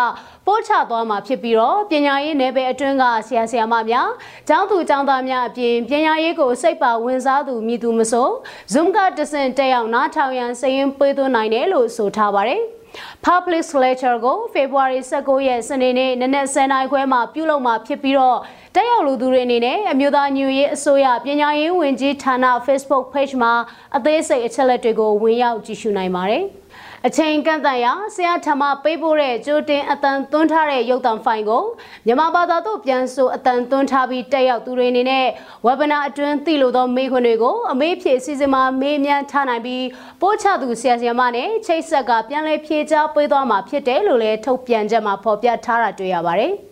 [0.46, 4.08] ပို့ချသွားမှာဖြစ်ပြီးတော့ပညာရေးနယ်ပယ်အတွင်းကဆရာဆရာမများ
[4.48, 8.28] ကျောင်းသူကျောင်းသားများအပြင်ပညာရေးကိုစိတ်ပါဝင်စားသူမြည်သူမဆို
[8.72, 12.62] Zoom ကတဆင့်တက်ရောက်နားထောင်ရန်စည်ရင်ပေးသွင်းနိုင်တယ်လို့ဆိုထားပါတယ်။
[13.26, 18.38] Public Lecture ကို February 19ရက်စနေနေ့နနက်10:00နာရီခွဲမှာပြုလုပ်မှာဖြစ်ပြီးတော့
[18.76, 23.52] တက်ရောက်လူသူတွေအနေနဲ့အမျိုးသားညွရေးအစိုးရပညာရေးဝန်ကြီးဌာန Facebook Page မှာ
[23.96, 26.44] အသေးစိတ်အချက်လက်တွေကိုဝင်ရောက်ကြည့်ရှုနိုင်ပါတယ်။
[27.06, 31.64] အချိန်ကန့်သတ်ရာဆရာထမပေးပို့တဲ့ကြိုတင်အတန်သွင်းထားတဲ့ရုပ်သံဖိုင်ကို
[32.06, 35.26] မြန်မာဘာသာသို့ပြန်ဆိုအတန်သွင်းထားပြီးတက်ရောက်သူတွေအနေနဲ့
[35.66, 39.84] ဝက်ဘနာအတွင်းသိလို့သောမေးခွန်းတွေကိုအမေးဖြေစီစဉ်မှာမေးမြန်းထားနိုင်ပြီး
[40.20, 46.54] ပို့ချသူဆရာဆရာမနဲ့ချိတ်ဆက်ကပြန်လည်ဖြေကြားပေးသွားမှာဖြစ်တယ်လို့လည်းထုတ်ပြန်ချက်မှာဖော်ပြထားတာတွေ့ရပါတယ်။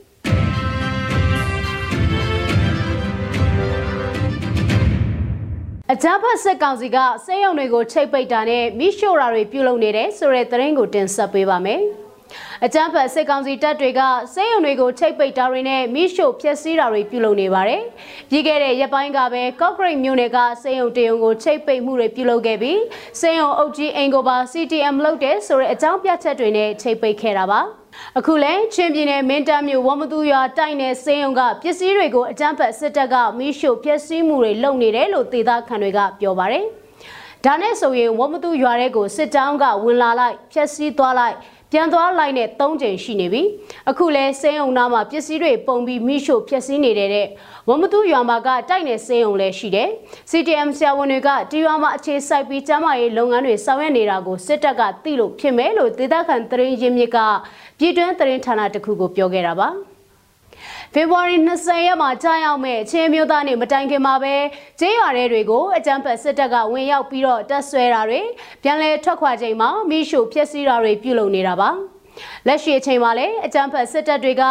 [5.94, 11.81] အကြမ်းဖက်စစ်ကောင်စီကစေယုံတွေကိုချိတ်ပိတ်တာနဲ့မိရှို့တာတွေပြုလုပ်နေတယ်ဆိုတဲ့သတင်းကိုတင်ဆက်ပေးပါမယ်။
[12.64, 14.01] အကြမ်းဖက်စစ်ကောင်စီတပ်တွေက
[14.35, 17.83] စေယုံတွေကိုချိတ်ပိတ်တာတွေနဲ့မိရှို့ဖျက်ဆီးတာတွေပြုလုပ်နေပါတယ်။
[18.31, 22.81] ပြီးခဲ့တဲ့ရက်ပိုင်းကပဲကော့ဂရိတ်မြို့နယ်ကစေယုံတယုံကိုချိတ်ပိတ်မှုတွေပြုလုပ်ခဲ့ပြီး
[23.20, 27.62] စေယုံအုပ်ကြီးအင်ကိုပါ CTM လုပ်တဲ့ဆိုတဲ့အကြောင်းပြချက်တွေနဲ့ချိတ်ပိတ်ခဲ့တာပါ။
[28.18, 36.64] အခုလည်းချင်းပြည်နယ်မင်းတပ်မြို့ဝမသူရွာတိုက်နယ်စေယုံကပစ္စည်းတွေကိုအကြမ်းဖက်စစ်တပ်ကမီးရှို့ဖျက်ဆီးမှုတွေလုပ်နေတယ်လို့ဒေသခံတွေကပြောပါတယ်။
[37.44, 41.37] ဒါနဲ့ဆိုရင်ဝမသူရွာထဲကိုစစ်တောင်းကဝင်လာလိုက်ဖျက်ဆီးသွားလိုက်
[41.72, 43.42] ပြန်သွားလိုက်နဲ့၃ချိန်ရှိနေပြီ
[43.90, 47.26] အခုလဲစိမ်းုံနာမှာပစ္စည်းတွေပုံပြီးမိရှို့ဖျက်ဆီးနေတဲ့တဲ့
[47.68, 49.88] ဝမတူရွာမှာကတိုက်နယ်စိမ်းုံလဲရှိတယ်
[50.31, 57.18] CTM ဆရာဝန်တွေကဒီရွာမှာအခြေစိုက်ပြီးကျန်းမာရေးလုပ်ငန်းတွေဆောင်ရွက်နေတာကိုစစ်တပ်ကသိလို့ဖြစ်မယ်လို့ဒေသခံသတင်းရင်းမြစ်က
[57.78, 59.68] ပြည်တွင်းသတင်းဌာနတစ်ခုကိုပြောခဲ့တာပါ
[60.94, 64.35] ဖေဖော်ဝါရီ20ရက်မှာကြာရောက်မဲ့ချင်းမျိုးသားနေမတိုင်ခင်မှာပဲ
[64.81, 68.20] ကျေးရွာတွေကိုအကြမ်းဖက်စစ်တပ်ကဝင်ရောက်ပြီးတော့တပ်ဆွဲတာတွေ
[68.62, 71.70] ပြန်လည်ထွက်ခွာချိန်မှာမိရှုဖျက်ဆီးတာတွေပြုလုပ်နေတာပါ
[72.46, 74.42] လက်ရှိအချိန်မှာလည်းအကြမ်းဖက်စစ်တပ်တွေက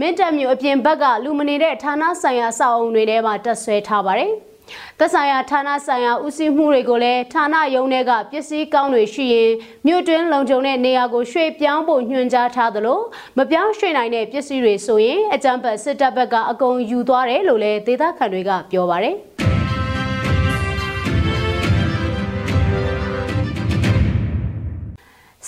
[0.00, 4.32] မင်းတပ်မျိုးအပြင်ဘက်ကလူမနေတဲ့ဌာနဆိုင်ရာစောက်အုံတွေထဲမှာတပ်ဆွဲထားပါတယ်။
[4.98, 9.50] သက်ဆိုင်ရာဌာနဆိုင်ရာဦးစီးမှုတွေကိုလည်းဌာနရုံးတွေကပစ္စည်းကောင်းတွေရှိရင်
[9.86, 13.00] မြို့တွင်းလုံခြုံတဲ့နေရာကိုရွှေ့ပြောင်းဖို့ညွှန်ကြားထားသလို
[13.38, 19.16] မပြောင်းရွှေ့နိုင်တဲ့ပစ္စည်းတွေဆိုရင်အကြံဖတ်စစ်တပ်ဘက်ကအကုန်ယူသွားတယ်လို့လည်းဒေသခံတွေကပြောပါတယ်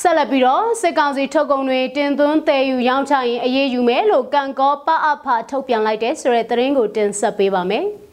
[0.00, 7.86] ဆက်လက်ပြီးတော့စစ်ကောင်စီထုတ်ကုန်တွေတင်သွင်းတယ်ယူရောင်းချရင်အရေးယူမယ်လို့ကံကောပအဖထုတ်ပြန်လိုက်တဲ့ဆိုတဲ့သတင်းကိုတင်ဆက်ပေးပါမယ်။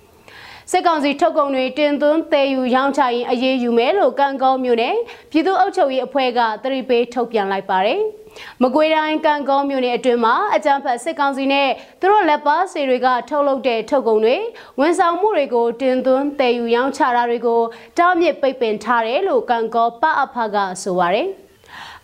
[0.72, 4.96] စစ်ကောင်စီထုတ်ကုန်တွေတင်သွင်းသယ်ယူရောင်းချရင်အရေးယူမယ်လို့ကံကောင်းမြို့နယ်
[5.32, 8.00] ပြည်သူ့အုပ်ချုပ်ရေးအဖွဲ့ကသတိပေးထုတ်ပြန်လိုက်ပါတယ်။
[8.62, 14.38] မကွေးတိုင်းကံကောင်းမြို့နယ်အတွင်းမှာအကြံဖတ်စစ်ကောင်စီနဲ့သူတို့လက်ပါစီတွေကထုတ်လုပ်တဲ့ထုတ်ကုန်တွေ
[14.80, 17.62] ဝန်ဆောင်မှုတွေကိုတင်သွင်းသယ်ယူရောင်းချတာတွေကို
[17.98, 21.30] တားမြစ်ပိတ်ပင်ထားတယ်လို့ကံကောပအဖကဆိုပါတယ်။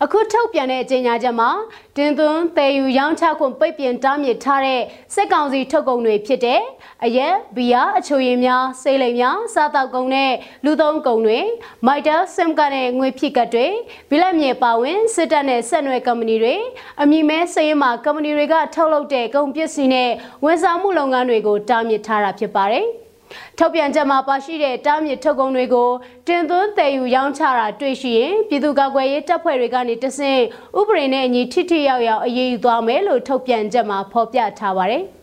[0.03, 1.49] အခုထုတ်ပြန်တဲ့ကြေညာချက်မှာ
[1.97, 4.81] တင်သွင်းတယ်ယူရောင်းချခွင့်ပိတ်ပင်တားမြစ်ထားတဲ့
[5.13, 6.61] စစ်ကောင်စီထုတ်ကုန်တွေဖြစ်တဲ့
[7.05, 10.31] အရက်ဘီယာအချိုရည်များစိတ်လိမ်များစားတောက်ကုန်နဲ့
[10.65, 11.39] လူသုံးကုန်တွေ
[11.85, 13.67] မိုက်တာဆမ်ကနဲ့ငွေဖြည့်ကတ်တွေ
[14.09, 16.55] ဘီလက်မြေပါဝင်စစ်တပ်နဲ့ဆက်နွယ်ကုမ္ပဏီတွေ
[17.01, 20.09] အမည်မဲစရင်မှာကုမ္ပဏီတွေကထုတ်လုပ်တဲ့ကုန်ပစ္စည်းနဲ့
[20.45, 22.87] ဝန်ဆောင်မှုလုပ်ငန်းတွေကိုတားမြစ်ထားတာဖြစ်ပါတယ်။
[23.57, 25.89] ထုတ်ပြန်ချက်မှာပါရှိတဲ့တားမြစ်ထုတ်ကုန်တွေကို
[26.27, 30.41] တင်သွင်းတည်ယူရောင်းချတာတွေ့ရှိရင်ပြည်သူ့ကာကွယ်ရေးတပ်ဖွဲ့တွေကနေတဆင့်
[30.79, 35.05] ဥပဒေနဲ့အညီထိထိရောက်ရောက်အရေးယူသွားမယ်လို့ထုတ်ပြန်ချက်မှာဖော်ပြထားပါတယ်။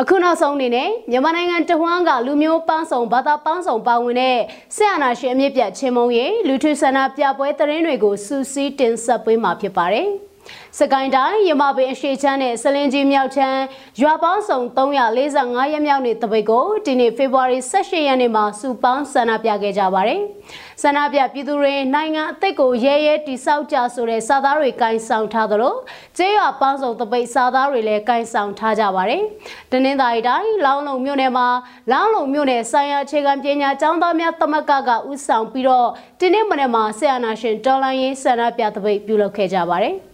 [0.00, 4.38] အခုနောက်ဆုံးအနေနဲ့မြန်မာနိုင်ငံတဝန်းကလူမျိုးပန်းဆောင်ဘာသာပန်းဆောင်ပါဝင်တဲ့
[4.76, 10.08] ဆက်အာဏာရှင်အမြင့်ပြတ်ချင်းမုံရေးလူထုဆန္ဒပြပွဲသတင်းတွေကိုစူးစီးတင်ဆက်ပေးမှာဖြစ်ပါတယ်။
[10.78, 13.60] စကိုင်းတိုင်းရမပင်အရှိချမ်းနဲ့စလင်ကြီးမြောက်ချမ်း
[14.02, 20.20] ရွာပေါင်းစုံ345ရက်မြောက်နေ့တပိတ်ကိုဒီနေ့ဖေဖော်ဝါရီ18ရက်နေ့မှာစုပေါင်းဆန္ဒပြခဲ့ကြပါတယ်။
[20.82, 25.74] ဆန္ဒပြပြည်သူတွေနိုင်ငံအသက်ကိုရဲရဲတိဆောက်ကြဆိုတဲ့စာသားတွေကင်ဆောင်ထားသလို
[26.16, 29.22] ကျေးရွာပေါင်းစုံတပိတ်စာသားတွေလည်းကင်ဆောင်ထားကြပါတယ်။
[29.72, 31.48] တနင်္သာရီတိုင်းလောင်းလုံမြို့နယ်မှာ
[31.92, 35.88] လောင်းလုံမြို့နယ်ဆိုင်ရာအခြေခံပညာကျောင်းသားများတမကကဥဆောင်ပြီးတော့
[36.20, 39.96] ဒီနေ့မနေ့မှာဆရာနာရှင်တော်လိုင်းရေးဆန္ဒပြတပိတ်ပြုလုပ်ခဲ့ကြပါတယ်။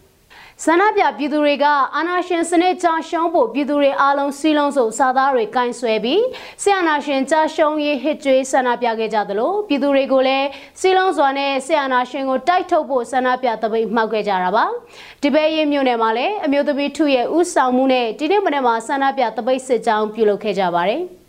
[0.62, 1.64] ဆန္ဒပြပြည်သူတွေက
[1.96, 6.22] အာဏာရှင်စနစ်ကြာရှုံးဖို့ပြည်သူတွေအားလုံးစီလုံးစုံစာသားတွေကင်ဆွဲပြီး
[6.62, 10.46] ဆရာနာရှင်ကြာရှုံးရေးဟစ်ကြွေးဆန္ဒပြခဲ့ကြသလိုပြည်သူတွေကိုလည်း
[10.80, 14.64] စီလုံးစွာနဲ့ဆရာနာရှင်ကိုတိုက်ထုတ်ဖို့ဆန္ဒပြတပိတ်မှောက်ခဲ့ကြတာပါ
[15.22, 21.23] ဒီပဲရင်မြို့နယ်မှာလည်းအမျိုးသမီးထုရဲ့ဥဆောင်မှုနဲ့ဒီနေ့မနေ့မှာဆန္ဒပြတပိတ်စစ်ကြောင်းပြုလုပ်ခဲ့ကြပါတယ်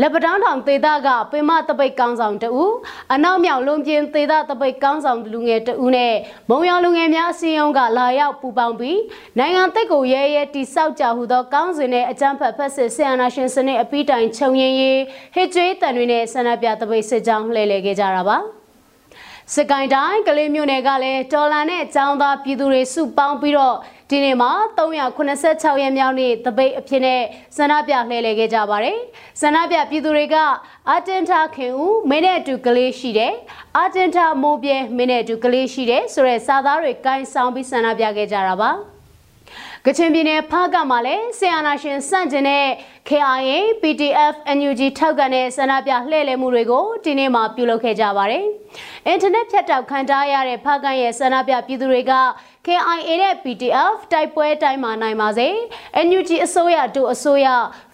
[0.00, 2.72] လက်ပတောင်းထောင်သေဒကပင်မတပိတ်ကောင်းဆောင်တဦး
[3.14, 6.14] အနောက်မြောက်လုံပြင်းသေဒတပိတ်ကောင်းဆောင်လူငယ်တဦးနဲ့
[6.50, 9.00] မုံရောင်လူငယ်များအစည်းအရုံးကလာရောက်ပူပေါင်းပြီး
[9.38, 15.00] နိုင်ငံသက်ကိုရဲရဲတိဆောက်ကြဟုသောကောင်းစဉ်နဲ့အကြမ်းဖက်ဖက်စစ်ဆီယနာရှင်စနစ်အပိတိုင်ခြုံရင်ရေး
[15.34, 18.59] ဟစ်ကျွေးတန်တွေနဲ့ဆန္ဒပြတပိတ်စစ်ကြောင်းလှည့်လည်ခဲ့ကြတာပါ
[19.56, 23.76] စကိုင်းတိုင်းကလေးမြို့နယ်ကလည်းတော်လန်နဲ့ចောင်းသားပြည်သူတွေစုပေါင်းပြီးတော့
[24.10, 27.20] ဒီနေ့မှာ386ရက်မြောက်နေ့တပိတ်အဖြစ်နဲ့
[27.56, 28.98] ဆန္ဒပြလှည့်လည်ခဲ့ကြပါတယ်။
[29.40, 30.36] ဆန္ဒပြပြည်သူတွေက
[30.88, 33.32] အာတင်တာခင်ဦးမင်းနဲ့အတူကလေးရှိတယ်။
[33.76, 38.72] အာတင်တာမိုးပြဲမင်းနဲ့အတူကလေးရှိတယ်ဆိုတဲ့စာသားတွေကင်ဆောင်ပြီးဆန္ဒပြခဲ့ကြတာပါ။
[39.86, 42.66] ကချင်ပြည်နယ်ဖားကမှာလည်းဆီယနာရှင်စန့်ကျင်တဲ့
[43.08, 48.44] KIA PTF NUG ထောက်ကန်တဲ့ဆန္ဒပြလှည့်လည်မှုတွေကိုဒီနေ့မှပြုလုပ်ခဲ့ကြပါတယ်။
[49.06, 52.12] အင်တာနက်ဖြတ်တောက်ခံထားရတဲ့ဖားကန်ရဲ့ဆန္ဒပြပြည်သူတွေက
[52.66, 55.48] KIA နဲ့ PDF တိုက်ပွဲတိုင်းမှာနိုင်ပါစေ
[56.06, 57.46] NUG အစိုးရတို့အစိုးရ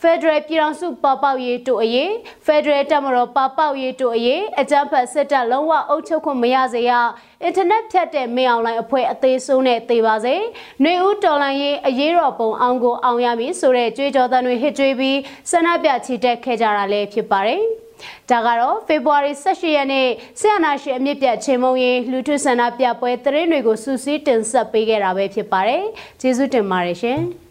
[0.02, 2.11] Federal ပြည်ထောင်စုပပောက်ရေးတို့အရေး
[2.46, 6.92] Federal တပ်မတော်ပပောက်ရေးတို့အရေးအကြမ်းဖက်စစ်တပ်လုံးဝအုပ်ချုပ်ခွင့်မရစေရ
[7.42, 10.35] အင်တာနက်ဖြတ်တဲ့မင်းအောင်လိုင်းအဖွဲ့အသေးဆုံးနဲ့သေပါစေ။
[10.83, 15.18] နှွေဦးတော်လိုင်းရေးအရေးတော်ပုံအောင်ကိုအောင်ရမည်ဆိုတဲ့ကြွေးကြော်သံတွေဟစ်ကြွေးပြီး
[15.50, 17.64] ဆန္ဒပြချီတက်ခဲ့ကြတာလည်းဖြစ်ပါတယ်။
[18.30, 20.06] ဒါကတော့ဖေဖော်ဝါရီ18ရက်နေ့
[20.40, 25.82] ဆရာနာရှင်အမြင့်ပြတ်ချင်းမုံရင်လူထုဆန္ဒပြပွဲသတင်းတွေကိုစူးစီးတင်ဆက်ပေးခဲ့တာပဲဖြစ်ပါတယ်။
[26.20, 27.18] ကျေးဇူးတင်ပါတယ်ရှင်။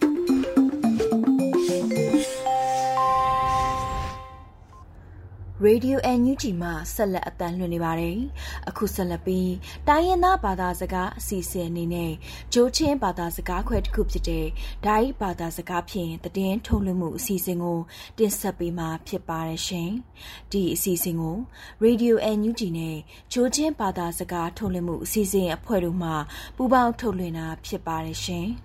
[5.64, 8.18] Radio NUG မှာဆက်လက်အသံလွှင့်နေပါတယ်။
[8.70, 9.54] အခုဆက်လက်ပြီး
[9.88, 12.12] တိုင်းရင်းသားဘာသာစကားအစီအစဉ်အနေနဲ့
[12.54, 14.46] ဂျိုးချင်းဘာသာစကားခွဲတစ်ခုဖြစ်တဲ့
[14.86, 17.80] ဒိုင်းဘာသာစကားဖြင့်တည်င်းထုတ်လွှင့်မှုအစီအစဉ်ကို
[18.18, 19.90] တင်ဆက်ပေးမှာဖြစ်ပါတယ်ရှင်။
[20.52, 21.38] ဒီအစီအစဉ်ကို
[21.84, 22.98] Radio NUG နဲ့
[23.34, 26.12] ဂျိုးချင်းဘာသာစကားထုတ်လွှင့်မှုအစီအစဉ်အဖွဲ့တို့မှ
[26.56, 28.50] ပူးပေါင်းထုတ်လွှင့်တာဖြစ်ပါတယ်ရှင်။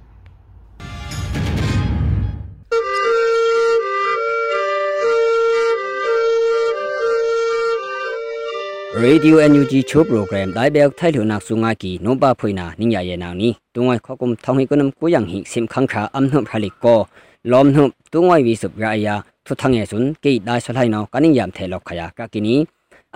[8.95, 13.01] Radio NUG Cho program dai bel thai lu nak sunga ki no ba phoina ningya
[13.09, 16.29] ye naw ni tungwai khokum thong hi kunam ko yang hi sim khang kha am
[16.31, 17.07] hnup halik ko
[17.45, 21.07] lom hnup tungwai wi sup ra ya thu thang ye sun ke dai salai no
[21.13, 22.67] kaning yam the lok khaya ka kini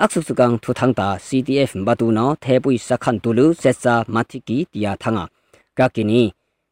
[0.03, 4.93] aksu sukang thu thang ta CTF batu no the pui sakhan tulu setsa mathiki tia
[5.03, 5.25] thanga
[5.79, 6.23] ka kini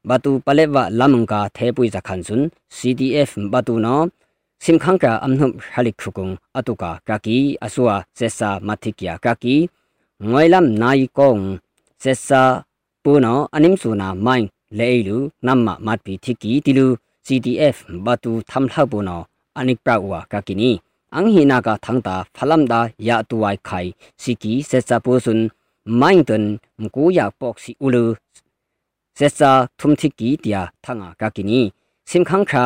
[0.09, 2.41] batu palewa lamungka the pui sakhan sun
[2.77, 4.09] CTF batu no
[4.62, 9.66] simkhangka amnum halik khukung atuka kaki asua sesa mathikya kaki
[10.22, 11.59] ngoilam nai kong
[12.03, 12.62] sesa
[13.03, 14.46] puno animsuna main
[14.79, 16.87] leilu namma matpi thiki tilu
[17.27, 19.18] CDF batu thamla puno
[19.59, 20.70] anik prawa kakini
[21.16, 23.87] anghina ka thangta phalamda ya tuai khai
[24.22, 25.40] siki sesa pusun
[26.01, 26.44] mainton
[26.83, 28.05] mkuya poksi ulu
[29.18, 31.61] sesa thumthiki tia thanga kakini
[32.11, 32.64] simkhangkha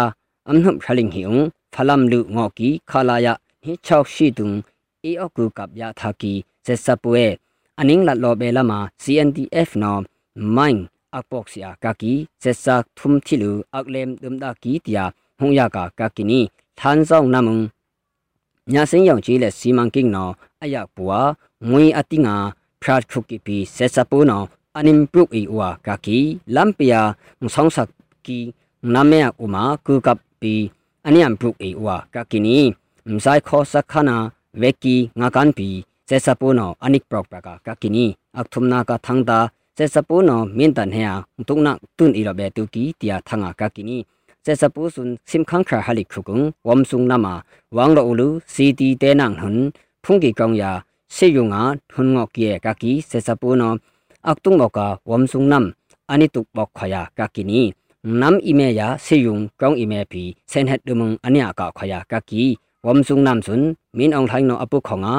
[0.51, 1.43] amnum haling hiung
[1.77, 3.29] ဖလမ်လူငေါကီခလာယ
[3.63, 4.51] ဟိချောက်ရှိတုံ
[5.05, 6.33] အေအကူကပ်ယာသာကီ
[6.65, 7.25] ဇက်ဆပ်ပွဲ
[7.81, 10.03] အနင်းလတ်လောဘဲလာမာ CNDF နော်
[10.57, 10.83] မိုင်း
[11.17, 12.13] အပေါက်စီယာကာကီ
[12.43, 15.05] ဇက်ဆပ်ထုံချီလူအကလမ်ဒုံဒါကီတယာ
[15.39, 16.41] ဟုံယာကာကာကီနီ
[16.79, 17.59] သန်ဆောင်နမုံ
[18.73, 21.19] ညာစင်းယောင်ကြီးလက်စီမံကိန်းနော်အယပွာ
[21.71, 22.37] ငွေအတိငါ
[22.83, 26.19] ဖရာခုကီပီဇက်ဆပ်ပိုးနော်အနင်းပုတ်အီဝါကာကီ
[26.55, 27.01] လမ်ပီယာ
[27.43, 27.89] ငဆောင်ဆက်
[28.27, 28.39] ကီ
[28.95, 30.55] နာမေအူမာကူကပ်ပီ
[31.06, 32.58] อันนี้อันปลุกเอวากากินี
[33.16, 34.18] มไซคอสักขนา
[34.60, 35.68] เวกีงากันปี
[36.08, 38.06] เซซาปูโนอันิกปรอกปรากากากินี
[38.38, 39.40] อักทุมนากาทังตา
[39.76, 41.12] เซซาปูโนมินตันเฮีย
[41.48, 43.98] ตุกนักตุนอีรเบตุกีเตียทังอากากินี
[44.44, 47.34] เซซาปูสุนซิมคังคราฮัลิคุกุงวอมซุงนามา
[47.78, 49.56] วางโลอูลูซีตีเตนังหุน
[50.04, 50.72] พุงกีกองยา
[51.14, 51.62] เซยุงา
[51.96, 53.64] หุนงอกเยกากีเซซาปูโน
[54.28, 55.22] อักตุงบอกาวอม
[58.21, 62.43] နမ်အီမေယာဆေယုံကောင်းအီမေပီဆန်ဟက်ဒမုံအနိယကခယာကကီ
[62.87, 65.15] ဝမ်ဆုံနမ်ဆွန်းမင်းအောင်ထိုင်းနောအပုခေါငါ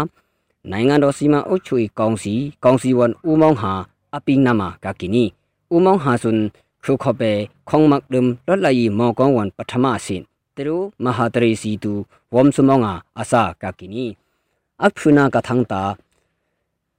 [0.72, 3.74] နိုင်ငံတော်စီမံအုပ်ချုပ်ရေးကောင်စီကောင်စီဝန်ဦးမောင်ဟာ
[4.16, 5.24] အပိနမကကီနီ
[5.74, 6.44] ဦးမောင်ဟာဆွန်း
[6.84, 7.32] ခရုခဘေ
[7.70, 10.22] ခေါင်မက်ဒမ်လတ်လိုက်မောကောင်းဝန်ပထမအစင်
[10.56, 11.94] တရူမဟာတရေစီတူ
[12.36, 14.06] ဝမ်ဆုမောင်ငါအစာကကီနီ
[14.84, 15.82] အခုနာကထန်တာ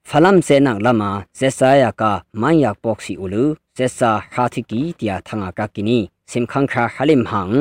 [0.06, 1.02] ဖလမ်စေနန်လမ
[1.38, 2.02] ဇက်ဆာယာက
[2.40, 3.44] မန်ယာပေါ့စီအူလူ
[3.76, 5.98] ဇက်ဆာဟာတိကီတယာထငါကကီနီ
[6.30, 7.52] စင်ခန်ခါဟလင်ဟန်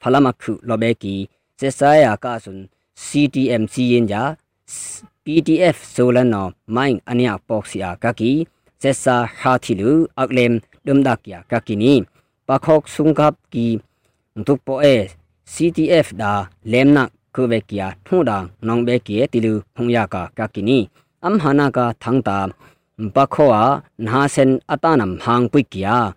[0.00, 1.14] ဖလမခုလောဘေကီ
[1.58, 2.60] ဇက်ဆာယာကဆွန်
[3.04, 4.22] CTMC ရင်ဂျာ
[5.24, 8.32] PDF ဆိုလနောမိုင်းအနိယပေါ့စီအာကကီ
[8.82, 10.52] ဇက်ဆာဟာတိလူအကလမ်
[10.86, 11.92] ဒွမ်ဒါကီယာကကီနီ
[12.48, 13.66] ပခေါက်ဆုံကပ်ကီ
[14.46, 14.96] ဒုပိုအေ
[15.52, 16.32] CTF ဒါ
[16.72, 20.78] လမ်နာခုဘေကီယာထုံဒါနောင်ဘေကီတီလူဖုံယာကာကကီနီ
[21.26, 22.38] am hana ka thang ta
[23.14, 23.62] bakhoa
[24.06, 26.12] na sen atanam hang pui kia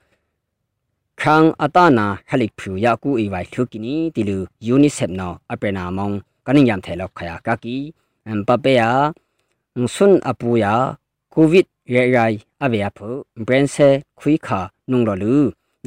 [1.21, 4.37] khang atana halik phu ya ku i wai thu kini tilu
[4.73, 7.77] unicef no apena mong kanin yam thelo khaya ka ki
[8.31, 8.91] am pa pe ya
[9.95, 10.75] sun apu ya
[11.33, 12.33] covid ye rai
[12.63, 13.09] ave ya phu
[13.45, 15.35] brain se khui kha nung lo lu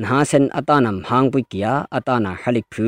[0.03, 2.87] na sen atanam hang pui kia atana halik phu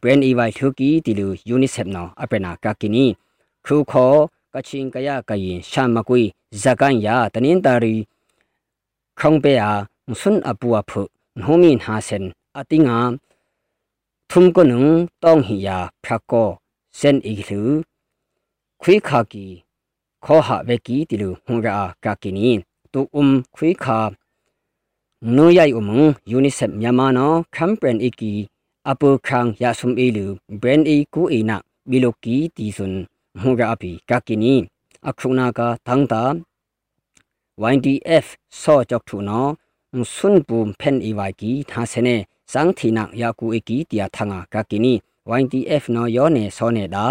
[0.00, 3.06] brain i wai thu ki tilu unicef no apena ka kini
[3.66, 4.06] khu kho
[4.54, 6.22] ကချင်ကရကရင်ရှာမကွေ
[6.62, 7.94] ဇကန်ယာတနင်တာရီ
[9.18, 9.80] ခုံပေအား
[10.20, 11.00] ဆွန်းအပူအဖု
[11.40, 12.26] နှိုမင်းဟာဆန်
[12.58, 12.98] အတိငါ
[14.30, 14.84] ထုံကနုံ
[15.22, 16.48] တောင်းဟီယာဖရကော
[16.98, 17.60] စန်အီလူ
[18.80, 19.44] ခွေခါကီ
[20.24, 22.48] ခေါ်ဟာဝက်ကီတီလူဟွန်ရာကကီနီ
[22.92, 23.98] တူအုံခွေခါ
[25.36, 28.32] နိုယိုင်အုံယူနီဆက်မြန်မာနော်ကမ်ပန်အီကီ
[28.90, 30.24] အပူခန်းယာဆုံအီလူ
[30.60, 31.56] ဘရန်အီကူအီနာ
[31.90, 34.54] ဘီလိုကီတီဆွန်း ဟွန်ရာအပီကာကီနီ
[35.08, 36.22] အခုနာကသန်းတာ
[37.74, 38.26] YDF
[38.60, 39.50] ဆော့ကြောက်ထူနော်
[40.14, 42.16] ဆွန်ပူမ်ဖန်အီဝိုင်ကီသာစနေ
[42.52, 44.92] စန်းသီနာယာကူအကီတီယာထငါကကီနီ
[45.40, 47.06] YDF နော်ယောနေဆောနေဒါ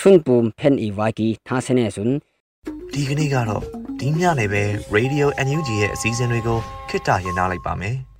[0.00, 2.12] ဆွန်ပူမ်ဖန်အီဝိုင်ကီသာစနေဆွန်
[2.92, 3.62] ဒီကနေ့ကတော့
[4.00, 4.62] ဒီညနေပဲ
[4.96, 7.94] Radio NUG ရဲ့အစည်းအဝေးတွေကိုခਿੱတရနာလိုက်ပါမယ်